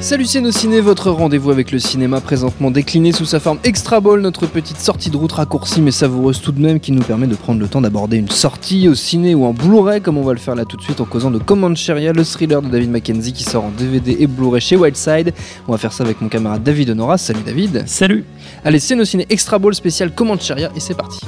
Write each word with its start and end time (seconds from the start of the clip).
Salut 0.00 0.26
Ciné, 0.26 0.80
votre 0.80 1.10
rendez-vous 1.10 1.50
avec 1.50 1.72
le 1.72 1.80
cinéma 1.80 2.20
présentement 2.20 2.70
décliné 2.70 3.10
sous 3.10 3.24
sa 3.24 3.40
forme 3.40 3.58
extra 3.64 3.98
ball, 3.98 4.20
notre 4.20 4.46
petite 4.46 4.78
sortie 4.78 5.10
de 5.10 5.16
route 5.16 5.32
raccourcie 5.32 5.82
mais 5.82 5.90
savoureuse 5.90 6.40
tout 6.40 6.52
de 6.52 6.60
même 6.60 6.78
qui 6.78 6.92
nous 6.92 7.02
permet 7.02 7.26
de 7.26 7.34
prendre 7.34 7.60
le 7.60 7.66
temps 7.66 7.80
d'aborder 7.80 8.16
une 8.16 8.28
sortie 8.28 8.88
au 8.88 8.94
ciné 8.94 9.34
ou 9.34 9.44
en 9.44 9.52
Blu-ray 9.52 10.00
comme 10.00 10.16
on 10.16 10.22
va 10.22 10.34
le 10.34 10.38
faire 10.38 10.54
là 10.54 10.64
tout 10.64 10.76
de 10.76 10.82
suite 10.82 11.00
en 11.00 11.04
causant 11.04 11.32
de 11.32 11.38
Comancheria, 11.38 12.12
le 12.12 12.24
thriller 12.24 12.62
de 12.62 12.68
David 12.68 12.90
Mackenzie 12.90 13.32
qui 13.32 13.42
sort 13.42 13.64
en 13.64 13.70
DVD 13.70 14.16
et 14.20 14.28
Blu-ray 14.28 14.60
chez 14.60 14.76
Wildside. 14.76 15.34
On 15.66 15.72
va 15.72 15.78
faire 15.78 15.92
ça 15.92 16.04
avec 16.04 16.20
mon 16.20 16.28
camarade 16.28 16.62
David 16.62 16.90
Honora. 16.90 17.18
Salut 17.18 17.42
David. 17.44 17.82
Salut. 17.86 18.24
Allez, 18.64 18.78
Ciné 18.78 19.26
extra 19.28 19.58
ball 19.58 19.74
spécial 19.74 20.14
Comancheria 20.14 20.70
et 20.76 20.80
c'est 20.80 20.96
parti. 20.96 21.20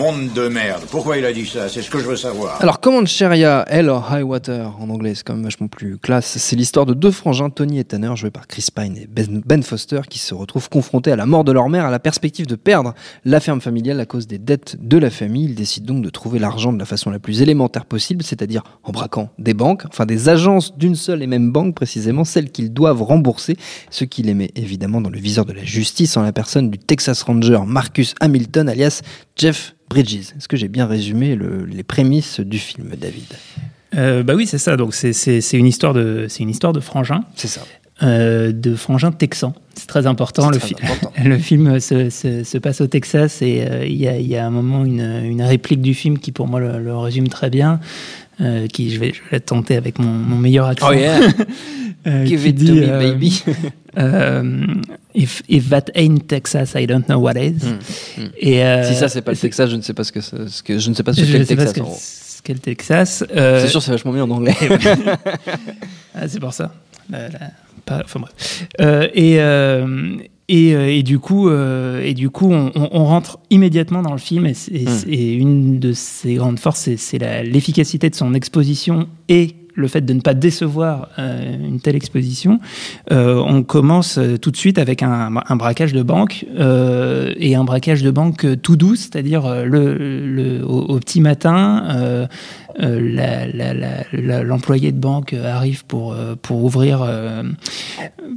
Monde 0.00 0.32
de 0.32 0.48
merde. 0.48 0.84
Pourquoi 0.90 1.18
il 1.18 1.26
a 1.26 1.32
dit 1.34 1.44
ça? 1.44 1.68
C'est 1.68 1.82
ce 1.82 1.90
que 1.90 1.98
je 1.98 2.06
veux 2.06 2.16
savoir. 2.16 2.56
Alors, 2.62 2.80
Comancheria, 2.80 3.66
Hell 3.68 3.90
or 3.90 4.08
High 4.10 4.22
Water, 4.22 4.74
en 4.80 4.88
anglais, 4.88 5.14
c'est 5.14 5.24
quand 5.24 5.34
même 5.34 5.44
vachement 5.44 5.68
plus 5.68 5.98
classe. 5.98 6.38
C'est 6.38 6.56
l'histoire 6.56 6.86
de 6.86 6.94
deux 6.94 7.10
frangins, 7.10 7.50
Tony 7.50 7.78
et 7.78 7.84
Tanner, 7.84 8.10
joués 8.16 8.30
par 8.30 8.46
Chris 8.46 8.64
Pine 8.74 8.96
et 8.96 9.06
Ben, 9.06 9.42
Ben 9.44 9.62
Foster, 9.62 10.00
qui 10.08 10.18
se 10.18 10.32
retrouvent 10.32 10.70
confrontés 10.70 11.12
à 11.12 11.16
la 11.16 11.26
mort 11.26 11.44
de 11.44 11.52
leur 11.52 11.68
mère, 11.68 11.84
à 11.84 11.90
la 11.90 11.98
perspective 11.98 12.46
de 12.46 12.54
perdre 12.54 12.94
la 13.26 13.40
ferme 13.40 13.60
familiale 13.60 14.00
à 14.00 14.06
cause 14.06 14.26
des 14.26 14.38
dettes 14.38 14.78
de 14.80 14.96
la 14.96 15.10
famille. 15.10 15.44
Ils 15.44 15.54
décident 15.54 15.92
donc 15.92 16.02
de 16.02 16.08
trouver 16.08 16.38
l'argent 16.38 16.72
de 16.72 16.78
la 16.78 16.86
façon 16.86 17.10
la 17.10 17.18
plus 17.18 17.42
élémentaire 17.42 17.84
possible, 17.84 18.24
c'est-à-dire 18.24 18.62
en 18.84 18.92
braquant 18.92 19.28
des 19.38 19.52
banques, 19.52 19.82
enfin 19.86 20.06
des 20.06 20.30
agences 20.30 20.78
d'une 20.78 20.96
seule 20.96 21.22
et 21.22 21.26
même 21.26 21.52
banque, 21.52 21.74
précisément 21.74 22.24
celles 22.24 22.50
qu'ils 22.50 22.72
doivent 22.72 23.02
rembourser, 23.02 23.58
ce 23.90 24.06
qui 24.06 24.22
les 24.22 24.32
met 24.32 24.50
évidemment 24.56 25.02
dans 25.02 25.10
le 25.10 25.18
viseur 25.18 25.44
de 25.44 25.52
la 25.52 25.64
justice 25.64 26.16
en 26.16 26.22
la 26.22 26.32
personne 26.32 26.70
du 26.70 26.78
Texas 26.78 27.20
Ranger 27.20 27.60
Marcus 27.66 28.14
Hamilton, 28.20 28.70
alias 28.70 29.02
Jeff 29.40 29.74
Bridges. 29.88 30.34
Est-ce 30.36 30.48
que 30.48 30.58
j'ai 30.58 30.68
bien 30.68 30.86
résumé 30.86 31.38
les 31.66 31.82
prémices 31.82 32.40
du 32.40 32.58
film, 32.58 32.90
David? 32.96 33.24
Euh, 33.96 34.22
Bah 34.22 34.34
oui, 34.34 34.46
c'est 34.46 34.58
ça. 34.58 34.76
Donc 34.76 34.94
c'est 34.94 35.40
une 35.52 35.66
histoire 35.66 35.94
de 35.94 36.26
c'est 36.28 36.42
une 36.42 36.50
histoire 36.50 36.74
de 36.74 36.80
frangin. 36.80 37.22
C'est 37.36 37.48
ça. 37.48 37.62
Euh, 38.02 38.52
de 38.52 38.74
frangin 38.74 39.12
texan. 39.12 39.54
C'est 39.74 39.86
très 39.86 40.06
important. 40.06 40.50
Le, 40.50 40.58
le, 41.28 41.38
film 41.38 41.80
se, 41.80 42.10
se, 42.10 42.58
passe 42.58 42.80
au 42.80 42.86
Texas 42.86 43.42
et 43.42 43.62
euh, 43.62 43.84
il 43.86 43.96
y, 43.96 44.08
a, 44.08 44.18
y, 44.18 44.36
a, 44.36 44.46
un 44.46 44.50
moment 44.50 44.86
une, 44.86 45.22
une, 45.24 45.42
réplique 45.42 45.82
du 45.82 45.92
film 45.92 46.18
qui 46.18 46.32
pour 46.32 46.48
moi 46.48 46.60
le, 46.60 46.96
résume 46.96 47.28
très 47.28 47.50
bien. 47.50 47.80
Euh, 48.40 48.68
qui 48.68 48.90
je 48.90 48.98
vais, 48.98 49.12
je 49.12 49.20
vais 49.30 49.40
tenter 49.40 49.76
avec 49.76 49.98
mon, 49.98 50.12
mon 50.12 50.36
meilleur 50.36 50.66
accent. 50.66 50.88
Oh 50.90 50.94
yeah. 50.94 51.20
Give 52.04 52.46
it 52.46 52.58
to 52.58 52.72
me, 52.72 52.86
baby. 52.86 53.32
if, 55.14 55.42
if 55.48 55.68
that 55.68 55.90
ain't 55.94 56.28
Texas, 56.28 56.74
I 56.74 56.86
don't 56.86 57.06
know 57.08 57.18
what 57.18 57.36
is. 57.36 57.62
Hmm, 57.62 57.78
hmm. 58.16 58.28
Et, 58.38 58.84
si 58.84 58.94
ça 58.94 59.08
c'est 59.08 59.22
pas 59.22 59.32
le 59.32 59.36
Texas, 59.36 59.70
je 59.70 59.76
ne 59.76 59.82
sais 59.82 59.94
pas 59.94 60.04
ce 60.04 60.12
que, 60.12 60.20
ce 60.20 60.62
que 60.62 60.78
je 60.78 60.90
ne 60.90 60.94
sais 60.94 61.02
pas 61.02 61.12
ce 61.12 61.20
qu'est 61.20 61.38
le 61.38 61.46
Texas. 61.46 61.74
Ce 62.36 62.42
qu'est 62.42 62.54
le 62.54 62.60
Texas. 62.60 63.24
c'est 63.28 63.68
sûr, 63.68 63.82
c'est 63.82 63.90
vachement 63.90 64.12
mieux 64.12 64.22
en 64.22 64.30
anglais. 64.30 64.56
ah, 66.14 66.28
c'est 66.28 66.40
pour 66.40 66.54
ça. 66.54 66.72
La, 67.10 67.28
la, 67.28 67.50
enfin 68.04 68.20
bref. 68.20 68.66
Euh, 68.80 69.08
et, 69.14 69.40
euh, 69.40 70.16
et, 70.48 70.74
euh, 70.74 70.92
et, 70.92 71.02
du 71.02 71.18
coup, 71.18 71.50
et 71.50 72.14
du 72.14 72.30
coup 72.30 72.52
on, 72.52 72.72
on, 72.74 73.04
rentre 73.04 73.38
immédiatement 73.50 74.02
dans 74.02 74.12
le 74.12 74.18
film. 74.18 74.46
Et, 74.46 74.54
et, 74.70 74.84
hmm. 74.84 75.02
et 75.08 75.32
une 75.32 75.78
de 75.78 75.92
ses 75.92 76.34
grandes 76.34 76.58
forces, 76.58 76.88
c'est 76.96 77.18
l'efficacité 77.44 78.10
de 78.10 78.14
son 78.14 78.34
exposition 78.34 79.08
et 79.28 79.54
le 79.74 79.88
fait 79.88 80.02
de 80.02 80.12
ne 80.12 80.20
pas 80.20 80.34
décevoir 80.34 81.08
euh, 81.18 81.54
une 81.54 81.80
telle 81.80 81.96
exposition, 81.96 82.60
euh, 83.12 83.36
on 83.36 83.62
commence 83.62 84.18
euh, 84.18 84.36
tout 84.36 84.50
de 84.50 84.56
suite 84.56 84.78
avec 84.78 85.02
un, 85.02 85.30
braquage 85.56 85.92
de 85.92 86.02
banque 86.02 86.44
et 87.38 87.54
un 87.54 87.64
braquage 87.64 88.02
de 88.02 88.10
banque 88.10 88.46
tout 88.62 88.76
doux, 88.76 88.96
c'est-à-dire 88.96 89.64
le, 89.64 90.62
au, 90.64 90.98
petit 90.98 91.20
matin, 91.20 92.28
l'employé 92.78 94.92
de 94.92 94.98
banque 94.98 95.34
arrive 95.34 95.84
pour, 95.86 96.16
pour 96.42 96.64
ouvrir, 96.64 97.06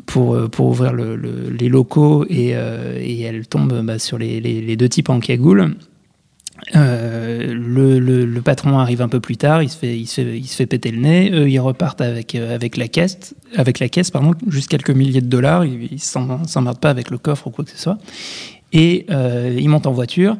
pour, 0.06 0.50
pour 0.50 0.68
ouvrir 0.68 0.94
le, 0.94 1.16
les 1.16 1.70
locaux 1.70 2.26
et, 2.30 2.50
elle 2.50 3.48
tombe 3.48 3.82
bah, 3.84 4.00
sur 4.00 4.18
les, 4.18 4.42
les, 4.42 4.62
les, 4.62 4.76
deux 4.76 4.90
types 4.90 5.10
en 5.10 5.20
cagoule. 5.20 5.76
Euh, 6.76 7.54
le, 7.54 8.00
le, 8.00 8.42
patron 8.42 8.80
arrive 8.80 9.02
un 9.02 9.10
peu 9.10 9.20
plus 9.20 9.38
tard, 9.38 9.64
il 9.64 9.70
se 9.70 9.78
fait, 9.78 9.98
il 9.98 10.08
se 10.08 10.22
il 10.22 10.48
se 10.48 10.56
fait 10.56 10.66
péter 10.66 10.92
le 10.92 11.00
nez. 11.00 11.32
Eux, 11.32 11.50
ils 11.50 11.60
repartent 11.60 12.02
avec, 12.02 12.36
euh, 12.36 12.56
avec 12.56 12.78
la 12.78 12.88
caisse, 12.88 13.36
avec 13.56 13.80
la 13.80 13.90
caisse, 13.90 14.12
pardon, 14.12 14.34
juste 14.48 14.70
quelques 14.70 14.92
milliers 14.92 15.22
de 15.22 15.28
dollars. 15.28 15.66
Ils, 15.66 15.92
ils 15.92 16.02
s'emmerdent 16.02 16.80
pas 16.80 16.90
avec 16.90 17.10
le 17.10 17.18
coffre 17.18 17.48
ou 17.48 17.50
quoi 17.52 17.66
que 17.66 17.72
ce 17.72 17.78
soit. 17.78 17.98
Et 18.72 19.06
euh, 19.12 19.56
ils 19.58 19.70
montent 19.70 19.88
en 19.88 19.92
voiture. 19.92 20.38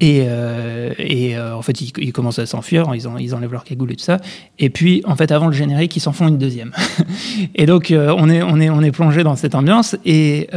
Et, 0.00 0.24
euh, 0.26 0.92
et 0.98 1.36
euh, 1.36 1.54
en 1.54 1.62
fait, 1.62 1.80
ils, 1.80 1.92
ils, 1.98 2.12
commencent 2.12 2.38
à 2.38 2.46
s'enfuir, 2.46 2.90
ils, 2.94 3.06
ils, 3.20 3.34
enlèvent 3.34 3.52
leur 3.52 3.64
cagoule 3.64 3.92
et 3.92 3.96
tout 3.96 4.04
ça. 4.04 4.18
Et 4.58 4.68
puis, 4.68 5.02
en 5.06 5.14
fait, 5.14 5.30
avant 5.30 5.46
le 5.46 5.52
générique, 5.52 5.94
ils 5.96 6.00
s'en 6.00 6.12
font 6.12 6.26
une 6.26 6.38
deuxième. 6.38 6.72
et 7.54 7.66
donc, 7.66 7.90
euh, 7.90 8.14
on, 8.18 8.28
est, 8.28 8.42
on, 8.42 8.60
est, 8.60 8.70
on 8.70 8.82
est 8.82 8.90
plongé 8.90 9.22
dans 9.22 9.36
cette 9.36 9.54
ambiance. 9.54 9.96
Et, 10.04 10.48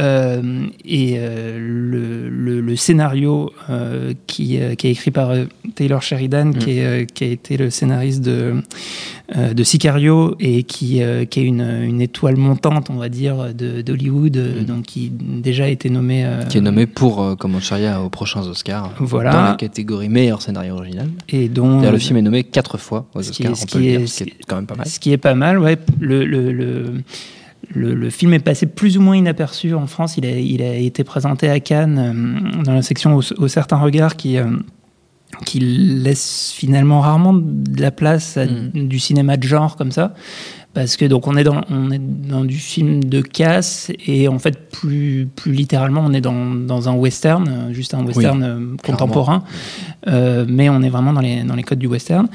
et 0.84 1.18
le, 1.18 2.28
le, 2.28 2.60
le, 2.60 2.76
scénario 2.76 3.52
qui, 4.26 4.58
qui, 4.76 4.86
est 4.86 4.90
écrit 4.90 5.10
par 5.10 5.32
Taylor 5.74 6.02
Sheridan, 6.02 6.52
qui, 6.52 6.78
est, 6.78 7.10
qui, 7.12 7.24
a 7.24 7.28
été 7.28 7.56
le 7.56 7.70
scénariste 7.70 8.22
de, 8.22 8.56
de 9.52 9.62
Sicario 9.62 10.36
et 10.40 10.62
qui, 10.64 11.00
qui 11.30 11.40
est 11.40 11.44
une, 11.44 11.60
une, 11.60 12.00
étoile 12.00 12.36
montante, 12.36 12.90
on 12.90 12.96
va 12.96 13.08
dire, 13.08 13.54
d'Hollywood, 13.54 14.36
mm. 14.36 14.64
donc 14.64 14.84
qui 14.84 15.10
déjà 15.10 15.64
a 15.64 15.68
été 15.68 15.90
nommé. 15.90 16.28
qui 16.48 16.58
est 16.58 16.62
nommé 16.62 16.86
pour 16.86 17.36
Comancheria 17.38 18.02
aux 18.02 18.10
prochains 18.10 18.46
Oscars. 18.46 18.92
Voilà. 18.98 19.17
Dans 19.24 19.42
la 19.42 19.54
catégorie 19.54 20.08
meilleur 20.08 20.42
scénario 20.42 20.74
original. 20.74 21.08
Et 21.28 21.48
donc, 21.48 21.84
le 21.84 21.98
film 21.98 22.18
est 22.18 22.22
nommé 22.22 22.44
quatre 22.44 22.78
fois 22.78 23.06
aux 23.14 23.20
Oscars, 23.20 23.56
ce 23.56 23.66
qui 23.66 23.88
est, 23.88 24.06
ce 24.06 24.24
qui 24.24 24.30
est 24.30 24.36
quand 24.46 24.56
même 24.56 24.66
pas 24.66 24.76
mal. 24.76 24.86
Ce 24.86 24.98
qui 24.98 25.12
est 25.12 25.18
pas 25.18 25.34
mal, 25.34 25.58
ouais. 25.58 25.76
Le, 26.00 26.24
le, 26.24 26.52
le, 26.52 27.94
le, 27.94 28.10
film 28.10 28.34
est 28.34 28.38
passé 28.38 28.66
plus 28.66 28.96
ou 28.96 29.00
moins 29.00 29.16
inaperçu 29.16 29.74
en 29.74 29.86
France. 29.86 30.16
Il 30.16 30.26
a, 30.26 30.30
il 30.30 30.62
a 30.62 30.74
été 30.74 31.04
présenté 31.04 31.48
à 31.50 31.60
Cannes 31.60 31.98
euh, 31.98 32.62
dans 32.64 32.74
la 32.74 32.82
section 32.82 33.16
au, 33.16 33.48
certains 33.48 33.76
regards 33.76 34.16
qui, 34.16 34.38
euh, 34.38 34.46
qui 35.44 35.60
laisse 35.60 36.52
finalement 36.54 37.00
rarement 37.00 37.34
de 37.34 37.80
la 37.80 37.90
place 37.90 38.36
à 38.36 38.46
mm. 38.46 38.88
du 38.88 38.98
cinéma 38.98 39.36
de 39.36 39.44
genre 39.44 39.76
comme 39.76 39.92
ça 39.92 40.14
parce 40.74 40.96
que 40.96 41.04
donc 41.04 41.26
on 41.26 41.36
est 41.36 41.44
dans 41.44 41.62
on 41.70 41.90
est 41.90 41.98
dans 41.98 42.44
du 42.44 42.56
film 42.56 43.02
de 43.02 43.20
casse 43.20 43.90
et 44.06 44.28
en 44.28 44.38
fait 44.38 44.70
plus 44.70 45.28
plus 45.34 45.52
littéralement 45.52 46.02
on 46.04 46.12
est 46.12 46.20
dans, 46.20 46.54
dans 46.54 46.88
un 46.88 46.94
western 46.94 47.72
juste 47.72 47.94
un 47.94 48.04
western 48.04 48.42
euh, 48.42 48.76
contemporain. 48.84 49.42
Euh, 50.06 50.44
mais 50.48 50.68
on 50.68 50.82
est 50.82 50.90
vraiment 50.90 51.12
dans 51.12 51.20
les 51.20 51.42
dans 51.42 51.54
les 51.54 51.62
codes 51.62 51.78
du 51.78 51.86
western. 51.86 52.28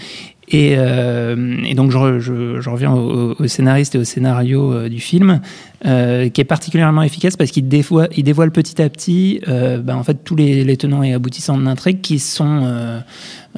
Et, 0.49 0.75
euh, 0.77 1.57
et 1.65 1.73
donc 1.73 1.89
je, 1.89 2.19
je, 2.19 2.59
je 2.59 2.69
reviens 2.69 2.91
au, 2.91 3.33
au, 3.39 3.47
scénariste 3.47 3.95
et 3.95 3.97
au 3.97 4.03
scénario 4.03 4.89
du 4.89 4.99
film 4.99 5.39
euh, 5.85 6.29
qui 6.29 6.41
est 6.41 6.45
particulièrement 6.45 7.03
efficace 7.03 7.35
parce 7.35 7.51
qu'il 7.51 7.67
dévoile, 7.67 8.09
il 8.15 8.23
dévoile 8.23 8.51
petit 8.51 8.81
à 8.81 8.89
petit 8.89 9.41
euh, 9.47 9.79
ben, 9.79 9.95
en 9.95 10.03
fait 10.03 10.23
tous 10.23 10.35
les, 10.35 10.63
les, 10.63 10.77
tenants 10.77 11.03
et 11.03 11.13
aboutissants 11.13 11.57
de 11.57 11.63
l'intrigue 11.63 12.01
qui 12.01 12.19
sont 12.19 13.01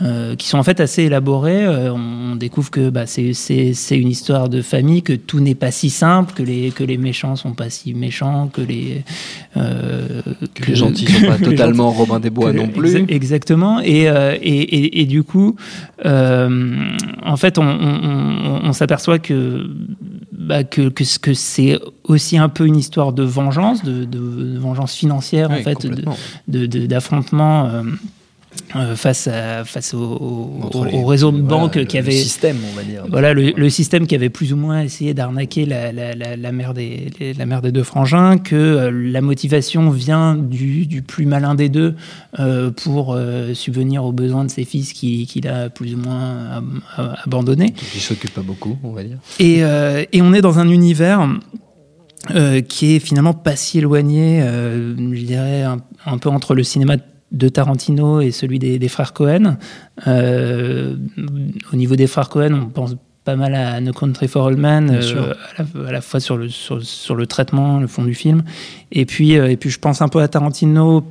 euh, 0.02 0.36
qui 0.36 0.50
sont 0.50 0.58
en 0.58 0.64
fait 0.64 0.82
assez 0.82 1.04
élaborés. 1.04 1.66
Euh, 1.66 1.94
on 1.94 2.36
découvre 2.36 2.70
que 2.70 2.90
bah, 2.90 3.06
c'est 3.06 3.32
une 3.92 4.10
histoire 4.10 4.50
de 4.50 4.62
famille, 4.62 5.02
que 5.04 5.14
tout 5.14 5.40
n'est 5.40 5.56
pas 5.56 5.72
si 5.72 5.90
simple, 5.90 6.34
que 6.34 6.44
les, 6.44 6.72
que 6.72 6.84
les 6.84 6.98
méchants 6.98 7.38
sont 7.38 7.54
pas 7.54 7.70
si 7.70 7.94
méchants, 7.94 8.50
que 8.52 8.60
les, 8.60 9.06
euh, 9.56 10.22
que, 10.54 10.66
les 10.66 10.76
gentils 10.76 11.08
sont 11.08 11.28
pas 11.28 11.38
totalement 11.42 11.92
Robin 11.92 12.20
des 12.20 12.30
Bois 12.30 12.52
non 12.52 12.68
plus. 12.68 13.06
exactement. 13.08 13.80
Et, 13.80 14.10
euh, 14.10 14.36
et, 14.42 14.60
et, 14.60 15.02
et, 15.02 15.06
du 15.06 15.24
coup, 15.24 15.56
en 16.04 17.38
fait, 17.38 17.58
on, 17.58 17.66
on, 17.66 18.60
on 18.66 18.74
s'aperçoit 18.74 19.20
que, 19.20 19.66
bah, 20.46 20.64
que, 20.64 20.90
que, 20.90 21.04
que 21.20 21.34
c'est 21.34 21.80
aussi 22.04 22.38
un 22.38 22.50
peu 22.50 22.66
une 22.68 22.78
histoire 22.78 23.14
de 23.14 23.24
vengeance, 23.24 23.84
de, 23.84 24.06
de, 24.06 24.58
vengeance 24.60 24.94
financière, 24.94 25.52
en 25.52 25.58
fait, 25.58 25.86
d'affrontement. 26.48 27.70
Euh, 28.76 28.96
face, 28.96 29.28
à, 29.28 29.64
face 29.66 29.94
au, 29.94 30.00
au- 30.04 30.60
Entre 30.64 30.78
au- 30.80 30.86
les- 30.86 30.94
au 30.98 31.06
réseau 31.06 31.32
de 31.32 31.42
voilà, 31.42 31.48
banques 31.48 31.86
qui 31.86 31.96
le 31.98 32.04
avait 32.04 32.12
système, 32.12 32.58
on 32.72 32.76
va 32.76 32.84
dire. 32.84 33.04
voilà 33.10 33.34
le, 33.34 33.52
le 33.56 33.70
système 33.70 34.06
qui 34.08 34.16
avait 34.16 34.30
plus 34.30 34.54
ou 34.54 34.58
moins 34.58 34.82
essayé 34.82 35.14
d'arnaquer 35.14 35.66
la, 35.66 35.92
la, 35.92 36.14
la, 36.14 36.36
la 36.36 36.52
mère 36.52 36.74
des 36.74 37.08
les- 37.20 37.34
la 37.34 37.46
mère 37.46 37.62
des 37.62 37.72
deux 37.72 37.84
frangins 37.84 38.38
que 38.38 38.56
euh, 38.56 38.92
la 38.92 39.22
motivation 39.22 39.90
vient 39.90 40.36
du, 40.36 40.86
du 40.88 41.02
plus 41.02 41.26
malin 41.26 41.56
des 41.56 41.70
deux 41.70 41.96
euh, 42.40 42.72
pour 42.72 43.18
subvenir 43.54 44.04
aux 44.04 44.12
besoins 44.12 44.46
de 44.46 44.52
ses 44.52 44.66
fils 44.66 44.94
qui- 44.94 45.26
qu'il 45.26 45.48
a 45.48 45.70
plus 45.70 45.96
ou 45.96 45.98
moins 45.98 46.52
ab- 46.58 46.64
ab- 46.98 47.16
abandonnés 47.26 47.72
Qui 47.72 48.00
s'occupe 48.00 48.34
pas 48.34 48.42
beaucoup, 48.42 48.78
on 48.84 48.92
va 48.92 49.04
dire. 49.04 49.18
et, 49.40 49.60
et 50.12 50.22
on 50.22 50.34
est 50.34 50.42
dans 50.42 50.60
un 50.60 50.68
univers 50.70 51.28
qui 52.68 52.96
est 52.96 53.00
finalement 53.00 53.34
pas 53.34 53.56
si 53.56 53.78
éloigné, 53.78 54.42
je 54.42 55.24
dirais, 55.24 55.62
un, 55.64 55.78
un 56.06 56.18
peu 56.18 56.30
entre 56.30 56.56
le 56.56 56.64
cinéma 56.64 56.98
de 56.98 57.02
Tarantino 57.50 58.22
et 58.22 58.32
celui 58.32 58.60
des, 58.60 58.80
des 58.80 58.88
frères 58.88 59.14
Cohen. 59.14 59.58
Euh, 60.08 60.96
au 61.72 61.76
niveau 61.76 61.96
des 61.96 62.08
frères 62.08 62.30
Cohen, 62.30 62.54
on 62.54 62.70
pense 62.70 62.96
pas 63.24 63.36
mal 63.36 63.56
à 63.56 63.82
No 63.82 63.92
Country 63.92 64.28
for 64.28 64.46
Old 64.46 64.60
Men, 64.60 64.92
euh, 64.92 65.34
à, 65.58 65.64
la, 65.64 65.90
à 65.90 65.92
la 65.92 66.02
fois 66.02 66.20
sur 66.20 66.38
le, 66.38 66.48
sur, 66.48 66.84
sur 66.84 67.16
le 67.16 67.26
traitement, 67.26 67.80
le 67.80 67.88
fond 67.88 68.04
du 68.04 68.14
film. 68.14 68.44
Et 68.92 69.06
puis, 69.06 69.38
euh, 69.38 69.50
et 69.50 69.58
puis 69.58 69.72
je 69.72 69.80
pense 69.80 70.02
un 70.02 70.08
peu 70.08 70.22
à 70.22 70.28
Tarantino, 70.28 71.04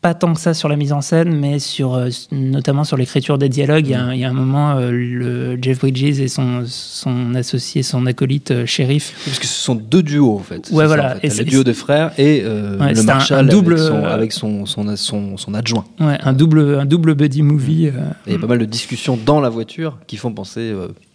pas 0.00 0.14
tant 0.14 0.32
que 0.32 0.40
ça 0.40 0.54
sur 0.54 0.68
la 0.68 0.76
mise 0.76 0.92
en 0.92 1.00
scène, 1.00 1.34
mais 1.36 1.58
sur, 1.58 1.94
euh, 1.94 2.08
notamment 2.30 2.84
sur 2.84 2.96
l'écriture 2.96 3.36
des 3.36 3.48
dialogues. 3.48 3.86
Il 3.86 3.90
y 3.90 3.94
a, 3.94 4.02
un- 4.04 4.14
il 4.14 4.20
y 4.20 4.24
a 4.24 4.30
un 4.30 4.32
moment, 4.32 4.76
euh, 4.76 4.90
le 4.92 5.58
Jeff 5.60 5.80
Bridges 5.80 6.20
et 6.20 6.28
son, 6.28 6.62
son 6.66 7.34
associé, 7.34 7.82
son 7.82 8.06
acolyte 8.06 8.52
euh, 8.52 8.64
shérif, 8.66 9.14
Parce 9.24 9.40
que 9.40 9.46
ce 9.46 9.60
sont 9.60 9.74
deux 9.74 10.04
duos 10.04 10.36
en 10.36 10.42
fait. 10.42 10.68
Ouais, 10.70 10.86
voilà. 10.86 11.02
Ça, 11.02 11.08
en 11.16 11.20
fait. 11.20 11.26
Et 11.26 11.28
T'as 11.30 11.34
c'est- 11.34 11.44
le 11.44 11.50
duo 11.50 11.64
des 11.64 11.74
frères 11.74 12.12
et 12.16 12.42
euh, 12.44 12.78
Ouais, 12.78 12.90
le 12.90 12.94
c'est 12.94 13.00
un- 13.02 13.04
Marshall 13.14 13.38
un 13.40 13.44
double, 13.44 13.72
avec, 13.74 13.86
son, 13.88 13.94
euh, 13.96 14.14
avec 14.14 14.32
son, 14.32 14.66
son, 14.66 14.96
son, 14.96 15.36
son 15.36 15.54
adjoint. 15.54 15.84
ouais, 15.98 16.18
un, 16.22 16.32
double, 16.32 16.78
un 16.78 16.84
double 16.86 17.14
buddy 17.16 17.42
movie. 17.42 17.86
Et 17.86 17.92
Il 18.28 18.32
y 18.34 18.36
a 18.36 18.38
pas 18.38 18.46
mal 18.46 18.58
de 18.58 18.64
discussions 18.66 19.18
dans 19.26 19.40
la 19.40 19.48
voiture 19.48 19.98
qui 20.06 20.16
font 20.16 20.32
penser 20.32 20.70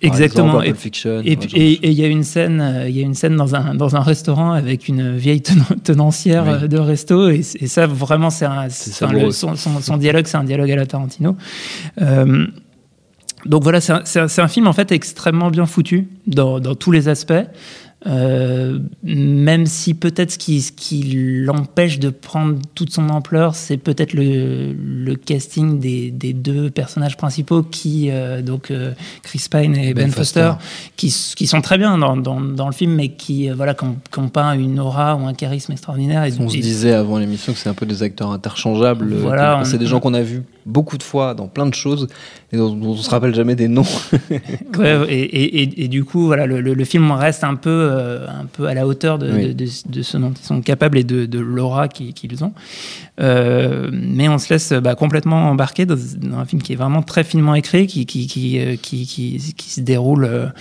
Exactement. 0.07 0.61
exemple, 0.61 0.67
Et- 0.67 0.73
Fiction. 0.73 1.21
Il 1.83 1.91
y 1.93 2.03
a 2.03 2.07
une 2.07 2.23
scène, 2.23 2.59
euh, 2.61 2.89
il 2.89 2.95
y 2.97 2.99
a 2.99 3.03
une 3.03 3.13
scène 3.13 3.35
dans 3.35 3.55
un 3.55 3.73
dans 3.75 3.95
un 3.95 4.01
restaurant 4.01 4.51
avec 4.51 4.87
une 4.87 5.15
vieille 5.15 5.41
tenan- 5.41 5.79
tenancière 5.83 6.43
Oui. 6.45 6.53
euh, 6.63 6.67
de 6.67 6.77
resto 6.77 7.29
et, 7.29 7.41
ça 7.43 7.87
vraiment 7.87 8.29
c'est 8.29 8.45
un, 8.45 8.67
C'est 8.69 9.05
le- 9.11 9.31
son, 9.31 9.55
son, 9.55 9.79
son 9.79 9.97
dialogue 9.97 10.25
c'est 10.27 10.37
un 10.37 10.43
dialogue 10.43 10.71
à 10.71 10.75
la 10.75 10.85
Tarantino. 10.85 11.35
Euh, 12.01 12.45
donc 13.45 13.63
voilà, 13.63 13.81
c'est 13.81 13.91
un, 14.19 14.27
un 14.37 14.47
film 14.47 14.67
en 14.67 14.73
fait 14.73 14.91
extrêmement 14.93 15.49
bien 15.49 15.65
foutu 15.65 16.07
dans, 16.27 16.59
dans 16.61 16.75
tous 16.75 16.91
les 16.91 17.09
aspects. 17.09 17.33
Euh, 18.05 18.79
même 19.03 19.65
si 19.65 19.93
peut-être 19.93 20.31
ce 20.31 20.37
qui, 20.37 20.61
ce 20.61 20.71
qui 20.73 21.03
l'empêche 21.45 21.99
de 21.99 22.09
prendre 22.09 22.57
toute 22.75 22.91
son 22.91 23.07
ampleur, 23.09 23.55
c'est 23.55 23.77
peut-être 23.77 24.13
le, 24.13 24.73
le 24.73 25.15
casting 25.15 25.79
des, 25.79 26.11
des 26.11 26.33
deux 26.33 26.69
personnages 26.69 27.15
principaux 27.15 27.63
qui, 27.63 28.09
euh, 28.11 28.41
donc 28.41 28.71
euh, 28.71 28.91
Chris 29.21 29.45
Pine 29.49 29.77
et 29.77 29.93
Ben, 29.93 30.05
Ben 30.05 30.11
Foster, 30.11 30.51
Foster. 30.97 31.33
qui, 31.37 31.47
sont 31.47 31.61
très 31.61 31.77
bien 31.77 31.97
dans, 31.97 32.17
dans, 32.17 32.41
dans 32.41 32.67
le 32.67 32.73
film, 32.73 32.93
mais 32.95 33.09
qui 33.09 33.49
voilà, 33.49 33.73
qui 33.73 33.85
ont, 33.85 33.95
qui 34.11 34.19
ont 34.19 34.29
pas 34.29 34.53
une 34.55 34.79
aura 34.79 35.15
ou 35.15 35.25
un 35.25 35.33
charisme 35.33 35.71
extraordinaire. 35.71 36.25
Et- 36.25 36.33
On 36.39 36.49
se 36.49 36.57
disait 36.57 36.91
avant 36.93 37.17
l'émission 37.19 37.53
que 37.53 37.59
c'est 37.59 37.69
un 37.69 37.73
peu 37.73 37.85
des 37.85 38.03
acteurs 38.03 38.31
interchangeables. 38.31 39.13
Voilà, 39.15 39.61
c'est 39.63 39.77
des 39.77 39.85
gens 39.87 40.01
qu'on 40.01 40.13
a 40.13 40.21
vus 40.21 40.43
beaucoup 40.65 40.97
de 40.97 41.03
fois 41.03 41.33
dans 41.33 41.47
plein 41.47 41.65
de 41.65 41.73
choses 41.73 42.07
et 42.51 42.57
dont, 42.57 42.73
dont 42.75 42.91
on 42.91 42.95
se 42.97 43.09
rappelle 43.09 43.33
jamais 43.35 43.55
des 43.55 43.67
noms. 43.67 43.85
Ouais, 44.77 45.05
et, 45.09 45.21
et, 45.21 45.61
et, 45.63 45.83
et 45.83 45.87
du 45.87 46.03
coup, 46.03 46.25
voilà, 46.25 46.45
le, 46.45 46.59
le, 46.61 46.73
le 46.73 46.85
film 46.85 47.11
reste 47.11 47.43
un 47.43 47.55
peu, 47.55 47.69
euh, 47.69 48.27
un 48.27 48.45
peu 48.45 48.65
à 48.67 48.73
la 48.73 48.87
hauteur 48.87 49.19
de, 49.19 49.31
Oui. 49.31 49.47
de, 49.47 49.53
de, 49.53 49.69
de 49.87 50.01
ce 50.01 50.17
dont 50.17 50.31
ils 50.31 50.45
sont 50.45 50.61
capables 50.61 50.97
et 50.97 51.03
de, 51.03 51.39
l'aura 51.39 51.87
qu'ils 51.87 52.43
ont. 52.43 52.53
Euh, 53.21 53.89
mais 53.91 54.27
on 54.29 54.37
se 54.39 54.51
laisse 54.51 54.73
bah, 54.73 54.95
complètement 54.95 55.49
embarquer 55.49 55.85
dans, 55.85 55.95
dans 55.95 56.37
un 56.39 56.45
film 56.45 56.61
qui 56.61 56.73
est 56.73 56.77
vraiment 56.77 57.03
très 57.03 57.23
finement 57.23 57.53
écrit, 57.55 57.85
qui, 57.87 58.05
qui, 58.05 58.25
qui, 58.27 58.59
euh, 58.59 58.75
qui, 58.75 59.39
se 59.39 59.81
déroule 59.81 60.51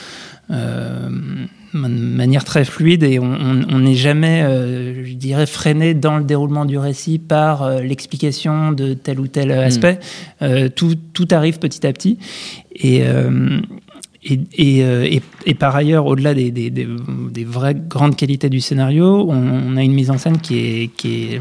de 0.50 1.88
manière 1.88 2.44
très 2.44 2.64
fluide 2.64 3.02
et 3.02 3.18
on- 3.18 3.78
n'est 3.78 3.94
jamais, 3.94 4.42
euh, 4.42 5.04
je 5.04 5.14
dirais, 5.14 5.46
freiné 5.46 5.94
dans 5.94 6.18
le 6.18 6.24
déroulement 6.24 6.64
du 6.66 6.76
récit 6.78 7.18
par 7.18 7.62
euh, 7.62 7.80
l'explication 7.80 8.72
de 8.72 8.94
tel 8.94 9.18
ou 9.20 9.26
tel 9.28 9.50
aspect. 9.52 9.98
Euh, 10.42 10.68
tout, 10.68 10.94
tout 11.14 11.26
arrive 11.30 11.58
petit 11.58 11.86
à 11.86 11.92
petit. 11.92 12.18
Et, 12.74 13.02
euh, 13.04 13.60
et, 14.24 14.40
et, 14.56 14.84
euh, 14.84 15.04
et- 15.04 15.22
et 15.46 15.54
par 15.54 15.74
ailleurs, 15.74 16.06
au-delà 16.06 16.34
des, 16.34 16.50
des, 16.50 16.70
des, 16.70 16.86
des 17.30 17.44
vraies 17.44 17.74
grandes 17.88 18.14
qualités 18.16 18.48
du 18.50 18.60
scénario, 18.60 19.26
on, 19.28 19.34
on 19.72 19.76
a 19.76 19.82
une 19.82 19.94
mise 19.94 20.10
en 20.10 20.18
scène 20.18 20.38
qui 20.38 20.58
est, 20.58 20.90
qui 20.96 21.24
est, 21.34 21.40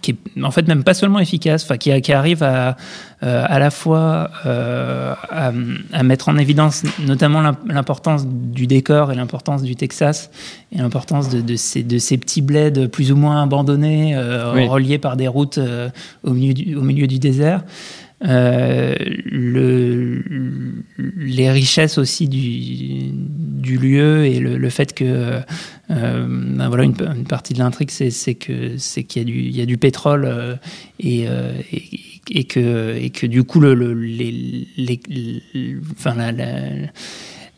qui 0.00 0.12
est 0.12 0.42
en 0.42 0.50
fait 0.50 0.66
même 0.68 0.84
pas 0.84 0.94
seulement 0.94 1.18
efficace, 1.18 1.64
enfin 1.64 1.76
qui, 1.76 2.00
qui 2.00 2.12
arrive 2.12 2.42
à, 2.42 2.76
euh, 3.22 3.44
à 3.46 3.58
la 3.58 3.70
fois 3.70 4.30
euh, 4.46 5.14
à, 5.30 5.52
à 5.92 6.02
mettre 6.02 6.28
en 6.28 6.38
évidence 6.38 6.82
notamment 7.06 7.40
l'im- 7.42 7.58
l'importance 7.66 8.26
du 8.26 8.66
décor 8.66 9.12
et 9.12 9.14
l'importance 9.14 9.62
du 9.62 9.76
Texas 9.76 10.30
et 10.72 10.78
l'importance 10.78 11.28
de, 11.28 11.40
de, 11.40 11.56
ces, 11.56 11.82
de 11.82 11.98
ces 11.98 12.16
petits 12.16 12.42
bleds 12.42 12.88
plus 12.88 13.12
ou 13.12 13.16
moins 13.16 13.42
abandonnés, 13.42 14.14
euh, 14.16 14.54
Oui. 14.54 14.66
reliés 14.66 14.98
par 14.98 15.16
des 15.16 15.28
routes 15.28 15.58
euh, 15.58 15.90
au, 16.24 16.30
milieu 16.32 16.54
du, 16.54 16.74
au 16.74 16.82
milieu 16.82 17.06
du 17.06 17.18
désert. 17.18 17.62
Euh, 18.24 18.94
le, 19.24 20.22
les 21.16 21.50
richesses 21.50 21.98
aussi 21.98 22.28
du, 22.28 23.10
du 23.12 23.78
lieu 23.78 24.24
et 24.26 24.38
le, 24.38 24.56
le 24.58 24.70
fait 24.70 24.94
que 24.94 25.40
euh, 25.90 26.26
ben 26.28 26.68
voilà 26.68 26.84
une, 26.84 26.94
une 27.16 27.24
partie 27.24 27.52
de 27.52 27.58
l'intrigue 27.58 27.90
c'est 27.90 28.34
que 28.34 28.76
c'est 28.78 29.02
qu'il 29.02 29.22
y 29.22 29.24
a 29.24 29.26
du 29.26 29.38
il 29.40 29.56
y 29.56 29.60
a 29.60 29.66
du 29.66 29.76
pétrole 29.76 30.24
euh, 30.24 30.54
et, 31.00 31.24
euh, 31.26 31.52
et 31.72 31.82
et 32.30 32.44
que 32.44 32.94
et 32.96 33.10
que 33.10 33.26
du 33.26 33.42
coup 33.42 33.58
le, 33.58 33.74
le- 33.74 33.94
les, 33.94 34.68
les, 34.76 35.00
les- 35.08 35.76
enfin 35.92 36.14
la, 36.14 36.30
la 36.30 36.46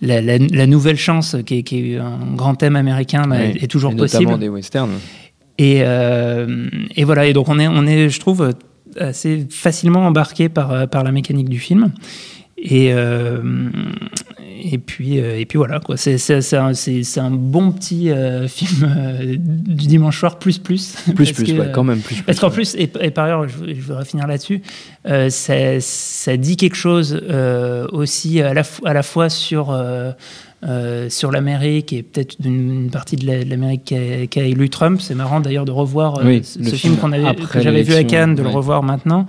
la, 0.01 0.21
la- 0.23 0.39
la 0.39 0.67
nouvelle 0.67 0.97
chance, 0.99 1.37
qui 1.47 1.59
est, 1.59 1.63
qui 1.63 1.93
est 1.93 1.99
un 1.99 2.35
grand 2.35 2.55
thème 2.57 2.77
américain, 2.77 3.23
bah, 3.27 3.37
Oui. 3.41 3.59
est 3.63 3.69
toujours 3.71 3.93
Et 3.93 3.95
notamment 3.95 4.23
possible. 4.31 4.41
des 4.41 4.49
westerns. 4.49 4.99
Et, 5.57 5.79
euh, 5.83 6.69
et 6.97 7.05
voilà, 7.05 7.27
et 7.27 7.33
donc 7.33 7.49
on 7.49 7.59
est, 7.59 7.69
on 7.69 7.87
est, 7.87 8.09
je 8.11 8.21
trouve, 8.21 8.53
assez 8.99 9.47
facilement 9.51 10.07
embarqué 10.07 10.49
par, 10.49 10.71
euh, 10.73 10.87
par 10.87 11.05
la 11.05 11.13
mécanique 11.13 11.49
du 11.49 11.59
film. 11.59 11.93
Et, 12.57 12.93
euh, 12.95 13.43
et, 14.63 14.79
puis, 14.79 15.19
euh, 15.21 15.39
et 15.39 15.45
puis 15.45 15.59
voilà, 15.59 15.81
quoi. 15.81 15.97
C'est, 15.97 16.17
c'est, 16.19 16.41
c'est 16.41 16.57
un, 16.57 16.73
c'est- 16.73 17.19
un 17.19 17.31
bon 17.31 17.73
petit 17.73 18.11
euh, 18.11 18.49
film 18.49 18.89
euh, 18.97 19.37
du 19.37 19.87
dimanche 19.87 20.19
soir, 20.21 20.39
plus 20.39 20.59
plus. 20.59 20.95
Plus, 21.15 21.33
plus, 21.33 21.45
que, 21.45 21.53
ouais, 21.61 21.71
quand 21.75 21.85
même, 21.85 22.01
plus, 22.01 22.15
plus. 22.17 22.23
parce 22.25 22.39
qu'en 22.41 22.49
ouais. 22.49 22.55
plus, 22.55 22.75
et, 22.77 22.91
et 23.01 23.11
par 23.11 23.25
ailleurs, 23.27 23.49
je, 23.49 23.75
je 23.75 23.81
voudrais 23.81 24.05
finir 24.05 24.27
là-dessus, 24.27 24.63
ça, 25.05 25.81
ça 25.81 26.37
dit 26.37 26.57
quelque 26.57 26.77
chose 26.77 27.21
aussi 27.93 28.41
à 28.41 28.55
la, 28.55 28.63
à 28.85 28.95
la 28.95 29.03
fois 29.03 29.29
sur, 29.29 29.71
euh, 30.65 30.69
euh, 30.75 31.09
sur 31.11 31.31
l'Amérique 31.31 31.93
et 31.93 32.03
peut-être 32.03 32.37
une, 32.45 32.85
une 32.85 32.91
partie 32.91 33.17
de 33.17 33.27
la- 33.27 33.45
de 33.45 33.51
l'Amérique 33.51 33.85
qui 33.85 33.95
a, 33.97 34.27
qui 34.27 34.41
a 34.41 34.45
élu 34.45 34.69
Trump. 34.71 35.01
C'est 35.01 35.15
marrant 35.15 35.41
d'ailleurs 35.41 35.65
de 35.65 35.71
revoir 35.73 36.19
euh, 36.19 36.25
Oui, 36.27 36.41
ce, 36.45 36.59
film 36.59 36.77
film 36.77 36.97
qu'on 36.97 37.13
avait, 37.13 37.35
que 37.35 37.61
j'avais 37.61 37.83
vu 37.83 37.95
à 37.95 38.05
Cannes, 38.05 38.35
de 38.35 38.43
le 38.43 38.49
revoir 38.49 38.83
maintenant. 38.83 39.27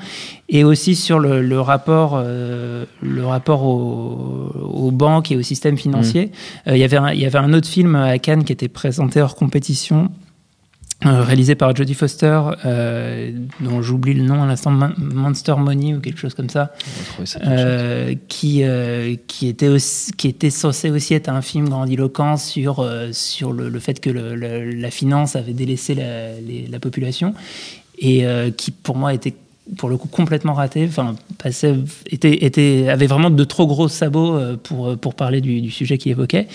Et 0.49 0.63
aussi 0.63 0.95
sur 0.95 1.19
le, 1.19 1.41
le 1.41 1.59
rapport, 1.59 2.13
euh, 2.15 2.85
le 3.01 3.25
rapport 3.25 3.63
au- 3.63 4.51
aux 4.87 4.91
banques 4.91 5.31
et 5.31 5.37
au 5.37 5.41
système 5.41 5.77
financier. 5.77 6.25
Mm. 6.65 6.69
Euh, 6.69 6.75
il 6.77 6.79
y 6.79 6.83
avait 6.83 6.97
un- 6.97 7.11
il 7.11 7.19
y 7.19 7.25
avait 7.25 7.39
un 7.39 7.53
autre 7.53 7.67
film 7.67 7.95
à 7.95 8.17
Cannes 8.19 8.43
qui 8.43 8.53
était 8.53 8.67
présenté 8.67 9.21
hors 9.21 9.35
compétition 9.35 10.03
euh, 10.05 10.24
réalisé 11.05 11.55
par 11.55 11.75
Jodie 11.75 11.93
Foster, 11.93 12.39
euh, 12.65 13.31
dont 13.59 13.81
j'oublie 13.81 14.13
le 14.13 14.23
nom 14.23 14.41
à 14.43 14.47
l'instant, 14.47 14.71
Mon- 14.71 14.93
Monster 14.97 15.55
Money 15.57 15.93
ou 15.95 15.99
quelque 15.99 16.19
chose 16.19 16.33
comme 16.33 16.49
ça, 16.49 16.73
euh, 17.45 18.15
qui, 18.27 18.63
euh, 18.63 19.15
qui, 19.27 19.47
était 19.47 19.67
aussi, 19.67 20.11
qui 20.13 20.27
était 20.27 20.49
censé 20.49 20.89
aussi 20.89 21.13
être 21.13 21.29
un 21.29 21.41
film 21.41 21.69
grandiloquent 21.69 22.37
sur, 22.37 22.79
euh, 22.79 23.09
sur 23.11 23.53
le, 23.53 23.69
le 23.69 23.79
fait 23.79 23.99
que 23.99 24.09
le- 24.09 24.35
le- 24.35 24.71
la 24.71 24.91
finance 24.91 25.35
avait 25.35 25.53
délaissé 25.53 25.95
la, 25.95 26.39
les- 26.39 26.67
la 26.67 26.79
population, 26.79 27.33
et 27.99 28.25
euh, 28.25 28.51
qui 28.51 28.71
pour 28.71 28.95
moi 28.95 29.13
était 29.13 29.33
pour 29.77 29.89
le 29.89 29.97
coup 29.97 30.07
complètement 30.07 30.53
raté, 30.53 30.85
enfin, 30.87 31.15
passait, 31.39 31.73
était, 32.11 32.45
était, 32.45 32.87
avait 32.87 33.07
vraiment 33.07 33.31
de 33.31 33.43
trop 33.43 33.65
gros 33.65 33.87
sabots 33.87 34.35
euh, 34.37 34.57
pour, 34.61 34.95
pour 34.95 35.15
parler 35.15 35.41
du, 35.41 35.59
du 35.59 35.71
sujet 35.71 35.97
qu'il 35.97 36.11
évoquait. 36.11 36.47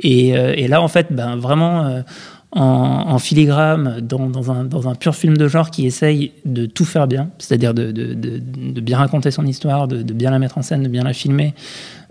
Et, 0.00 0.36
euh, 0.36 0.52
et 0.54 0.68
là, 0.68 0.82
en 0.82 0.88
fait, 0.88 1.06
ben, 1.10 1.36
vraiment, 1.36 1.86
euh, 1.86 2.02
en, 2.52 3.18
filigrane, 3.18 4.00
dans, 4.00 4.50
un, 4.50 4.94
pur 4.94 5.14
film 5.14 5.36
de 5.36 5.48
genre 5.48 5.70
qui 5.70 5.86
essaye 5.86 6.32
de 6.46 6.66
tout 6.66 6.86
faire 6.86 7.06
bien, 7.06 7.28
c'est-à-dire 7.38 7.74
de, 7.74 7.92
bien 8.80 8.98
raconter 8.98 9.30
son 9.30 9.44
histoire, 9.44 9.86
de, 9.86 10.02
bien 10.02 10.30
la 10.30 10.38
mettre 10.38 10.56
en 10.56 10.62
scène, 10.62 10.82
de 10.82 10.88
bien 10.88 11.04
la 11.04 11.12
filmer, 11.12 11.54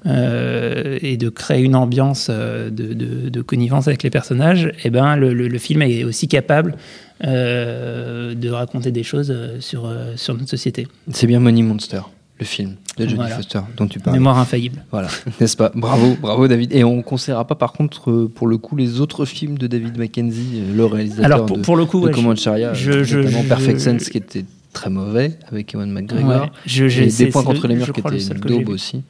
euh, 0.05 0.99
et 1.01 1.17
de 1.17 1.29
créer 1.29 1.63
une 1.63 1.75
ambiance 1.75 2.27
euh, 2.29 2.69
de, 2.69 3.41
connivence 3.41 3.87
avec 3.87 4.03
les 4.03 4.11
personnages, 4.11 4.71
et 4.83 4.89
ben 4.91 5.15
le, 5.15 5.57
film 5.57 5.81
est 5.81 6.03
aussi 6.03 6.27
capable 6.27 6.75
euh, 7.23 8.35
de 8.35 8.49
raconter 8.49 8.91
des 8.91 9.03
choses 9.03 9.35
sur, 9.59 9.91
sur 10.15 10.35
notre 10.35 10.49
société. 10.49 10.87
C'est 11.11 11.27
bien 11.27 11.39
Money 11.39 11.63
Monster, 11.63 12.01
le 12.39 12.45
film 12.45 12.75
de 12.97 13.03
Jodie 13.03 13.15
Voilà. 13.15 13.35
Foster 13.35 13.59
dont 13.77 13.87
tu 13.87 13.99
parles. 13.99 14.15
Mémoire 14.15 14.37
infaillible. 14.39 14.83
Voilà, 14.91 15.07
n'est-ce 15.39 15.57
pas? 15.57 15.71
Bravo, 15.75 16.15
bravo 16.21 16.47
David. 16.47 16.73
Et 16.73 16.83
on 16.83 16.97
ne 16.97 17.01
conseillera 17.01 17.45
pas 17.47 17.55
par 17.55 17.73
contre 17.73 18.11
euh, 18.11 18.31
pour 18.33 18.47
le 18.47 18.57
coup 18.57 18.75
les 18.75 18.99
autres 19.01 19.25
films 19.25 19.57
de 19.57 19.67
David 19.67 19.97
Mackenzie, 19.97 20.61
euh, 20.63 20.75
le 20.75 20.85
réalisateur 20.85 21.25
Alors 21.25 21.45
pour, 21.45 21.57
de, 21.57 21.61
pour 21.63 21.75
le 21.75 21.85
coup, 21.85 22.01
de 22.01 22.05
ouais, 22.07 22.11
Command 22.11 22.37
Sharia, 22.37 22.73
je- 22.73 23.03
je- 23.03 23.17
notamment 23.19 23.41
je- 23.43 23.47
Perfect 23.47 23.79
Sense 23.79 24.09
qui 24.09 24.17
était 24.17 24.45
très 24.73 24.89
mauvais 24.89 25.37
avec 25.51 25.73
Ewan 25.73 25.89
McGregor. 25.91 26.41
Ouais, 26.43 26.49
je- 26.65 26.85
Et 26.85 27.07
des 27.07 27.27
points 27.27 27.43
contre 27.43 27.63
le- 27.67 27.73
les 27.73 27.75
murs 27.75 27.91
qui 27.93 27.99
étaient 28.01 28.33
daube 28.35 28.69
aussi. 28.69 29.01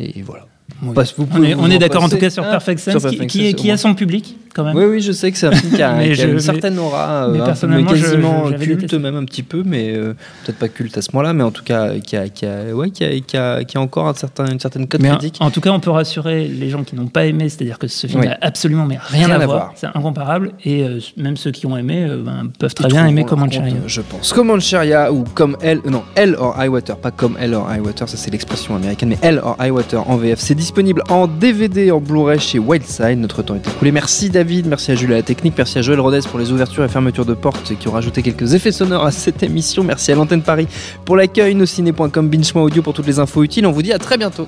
Et 0.00 0.22
voilà. 0.22 0.46
Oui. 0.82 0.94
Passe- 0.94 1.14
vous 1.16 1.26
On 1.58 1.70
est, 1.70 1.78
d'accord 1.78 2.02
en 2.04 2.08
tout 2.08 2.16
cas 2.16 2.30
sur 2.30 2.42
Ah, 2.44 2.50
Perfect 2.50 2.80
Sense, 2.80 2.94
qui, 2.96 3.00
Perfect 3.02 3.30
qui, 3.30 3.38
Sense, 3.38 3.46
est- 3.48 3.52
au 3.52 3.56
qui 3.56 3.70
a 3.70 3.76
son 3.76 3.94
public 3.94 4.36
quand 4.54 4.64
même. 4.64 4.74
Oui, 4.76 4.84
oui, 4.84 5.00
je 5.00 5.12
sais 5.12 5.30
que 5.30 5.36
c'est 5.38 5.46
un 5.46 5.52
film 5.52 5.74
qui 5.74 5.82
a, 5.82 5.92
Mais 5.96 6.06
qui 6.06 6.10
a 6.12 6.14
je- 6.24 6.28
une 6.28 6.34
mais- 6.34 6.40
certaine 6.40 6.78
aura, 6.78 7.28
mais 7.28 7.38
euh, 7.38 7.42
un 7.42 7.44
peu- 7.44 7.44
personnellement, 7.46 7.90
mais 7.92 7.98
je- 7.98 8.02
quasiment 8.04 8.46
je- 8.46 8.54
culte 8.56 8.68
détesté. 8.80 8.98
même 8.98 9.14
un 9.16 9.24
petit 9.24 9.42
peu, 9.42 9.62
mais 9.64 9.92
euh, 9.94 10.14
peut-être 10.44 10.58
pas 10.58 10.68
culte 10.68 10.96
à 10.96 11.02
ce 11.02 11.10
moment-là, 11.12 11.32
mais 11.34 11.42
en 11.44 11.50
tout 11.50 11.62
cas 11.64 11.90
qui 11.98 12.16
a, 12.16 12.28
qui 12.28 12.46
a, 12.46 12.74
ouais, 12.74 12.90
qui 12.90 13.04
a, 13.04 13.20
qui 13.20 13.36
a, 13.36 13.62
qui 13.64 13.76
a 13.76 13.80
encore 13.80 14.08
un 14.08 14.14
certain, 14.14 14.46
une 14.46 14.58
certaine 14.58 14.86
cote 14.86 15.00
Mais 15.02 15.10
en, 15.10 15.16
critique. 15.18 15.36
en 15.40 15.50
tout 15.50 15.60
cas, 15.60 15.70
on 15.70 15.80
peut 15.80 15.90
rassurer 15.90 16.48
les 16.48 16.70
gens 16.70 16.82
qui 16.82 16.96
n'ont 16.96 17.06
pas 17.08 17.26
aimé, 17.26 17.48
c'est-à-dire 17.50 17.78
que 17.78 17.86
ce 17.86 18.06
film 18.06 18.20
Oui. 18.20 18.26
n'a 18.28 18.38
absolument 18.40 18.86
mais 18.86 18.98
rien, 19.00 19.26
Rien 19.26 19.40
à, 19.40 19.42
à 19.42 19.46
voir, 19.46 19.72
c'est 19.76 19.86
incomparable, 19.94 20.52
et 20.64 20.82
euh, 20.82 20.98
même 21.18 21.36
ceux 21.36 21.50
qui 21.50 21.66
ont 21.66 21.76
aimé 21.76 22.06
euh, 22.08 22.22
ben, 22.24 22.48
peuvent 22.58 22.74
très 22.74 22.88
Ils 22.88 22.92
bien 22.92 23.06
aimer 23.06 23.24
Cherry. 23.50 23.74
Je 23.86 24.00
pense. 24.00 24.32
Command 24.32 24.60
Sharia 24.60 25.12
ou 25.12 25.24
comme 25.34 25.56
Elle, 25.60 25.80
non, 25.88 26.02
Elle 26.14 26.34
or 26.36 26.56
High 26.58 26.70
Water, 26.70 26.96
pas 26.96 27.10
comme 27.10 27.36
Elle 27.38 27.54
or 27.54 27.68
High 27.72 27.84
Water, 27.84 28.08
ça 28.08 28.16
c'est 28.16 28.30
l'expression 28.30 28.74
américaine, 28.76 29.10
mais 29.10 29.18
Elle 29.20 29.38
or 29.38 29.56
High 29.60 29.70
Water 29.72 30.08
en 30.08 30.16
VF. 30.16 30.40
Disponible 30.54 31.02
en 31.08 31.26
DVD, 31.26 31.90
en 31.90 32.00
Blu-ray 32.00 32.38
chez 32.38 32.58
Wildside. 32.58 33.18
Notre 33.18 33.42
temps 33.42 33.54
est 33.54 33.66
écoulé. 33.66 33.92
Merci 33.92 34.30
David, 34.30 34.66
merci 34.66 34.92
à 34.92 34.94
Jules 34.94 35.12
à 35.12 35.16
la 35.16 35.22
technique, 35.22 35.54
merci 35.56 35.78
à 35.78 35.82
Joël 35.82 36.00
Rodez 36.00 36.20
pour 36.28 36.38
les 36.38 36.52
ouvertures 36.52 36.84
et 36.84 36.88
fermetures 36.88 37.24
de 37.24 37.34
portes 37.34 37.72
qui 37.78 37.88
ont 37.88 37.92
rajouté 37.92 38.22
quelques 38.22 38.54
effets 38.54 38.72
sonores 38.72 39.04
à 39.04 39.10
cette 39.10 39.42
émission. 39.42 39.84
Merci 39.84 40.12
à 40.12 40.14
l'antenne 40.14 40.42
Paris 40.42 40.68
pour 41.04 41.16
l'accueil, 41.16 41.54
nosciné.com, 41.54 42.28
binge 42.28 42.54
audio 42.54 42.82
pour 42.82 42.94
toutes 42.94 43.06
les 43.06 43.18
infos 43.18 43.42
utiles. 43.42 43.66
On 43.66 43.72
vous 43.72 43.82
dit 43.82 43.92
à 43.92 43.98
très 43.98 44.16
bientôt. 44.16 44.46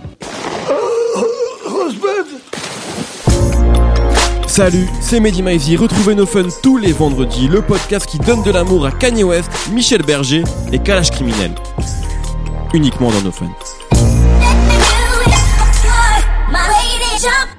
Salut, 4.57 4.89
c'est 5.03 5.21
Mehdi 5.21 5.43
Maizy. 5.43 5.77
Retrouvez 5.77 6.15
nos 6.15 6.25
fun 6.25 6.45
tous 6.63 6.79
les 6.79 6.93
vendredis, 6.93 7.47
le 7.47 7.61
podcast 7.61 8.07
qui 8.07 8.19
donne 8.19 8.43
de 8.43 8.51
l'amour 8.51 8.87
à 8.87 8.91
Kanye 8.91 9.23
West, 9.23 9.51
Michel 9.71 10.03
Berger 10.03 10.45
et 10.73 10.79
Kalash 10.79 11.11
Criminel. 11.11 11.51
Uniquement 12.73 13.11
dans 13.11 13.21
nos 13.21 13.33
fun. 13.33 13.51
jump. 17.19 17.56